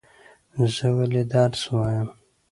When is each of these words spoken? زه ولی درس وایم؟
زه 0.75 0.87
ولی 0.97 1.23
درس 1.33 1.61
وایم؟ 1.73 2.07